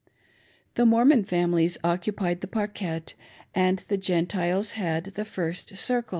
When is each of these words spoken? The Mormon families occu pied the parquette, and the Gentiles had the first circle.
The 0.73 0.85
Mormon 0.87 1.25
families 1.25 1.77
occu 1.83 2.15
pied 2.15 2.41
the 2.41 2.47
parquette, 2.47 3.13
and 3.53 3.85
the 3.87 3.97
Gentiles 3.97 4.71
had 4.71 5.03
the 5.13 5.25
first 5.25 5.77
circle. 5.77 6.09